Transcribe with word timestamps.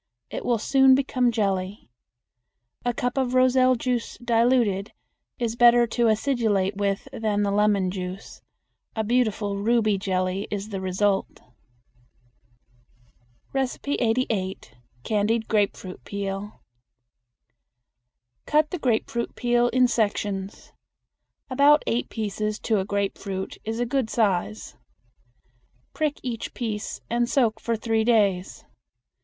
It 0.31 0.43
will 0.43 0.57
soon 0.57 0.95
become 0.95 1.31
jelly. 1.31 1.91
A 2.83 2.91
cup 2.91 3.19
of 3.19 3.35
roselle 3.35 3.75
juice 3.75 4.17
diluted 4.17 4.93
is 5.37 5.55
better 5.55 5.85
to 5.85 6.07
acidulate 6.09 6.75
with 6.75 7.07
than 7.13 7.43
the 7.43 7.51
lemon 7.51 7.91
juice. 7.91 8.41
A 8.95 9.03
beautiful 9.03 9.57
ruby 9.57 9.99
jelly 9.99 10.47
is 10.49 10.69
the 10.69 10.81
result. 10.81 11.41
88. 13.53 14.75
Candied 15.03 15.47
Grapefruit 15.47 16.03
Peel. 16.03 16.63
Cut 18.47 18.71
the 18.71 18.79
grapefruit 18.79 19.35
peel 19.35 19.67
in 19.67 19.87
sections. 19.87 20.73
About 21.47 21.83
eight 21.85 22.09
pieces 22.09 22.57
to 22.61 22.79
a 22.79 22.85
grapefruit 22.85 23.59
is 23.63 23.79
a 23.79 23.85
good 23.85 24.09
size. 24.09 24.75
Prick 25.93 26.19
each 26.23 26.55
piece 26.55 27.01
and 27.07 27.29
soak 27.29 27.59
for 27.59 27.75
three 27.75 28.03
days. 28.03 28.65